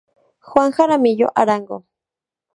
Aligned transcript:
Juan 0.47 0.71
Jaramillo 0.75 1.27
Arango. 1.41 1.77